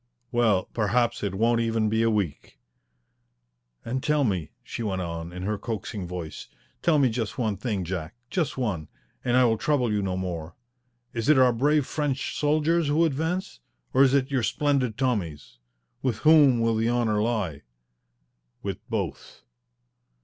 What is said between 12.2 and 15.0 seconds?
soldiers who advance? Or is it your splendid